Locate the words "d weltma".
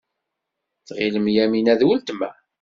1.79-2.29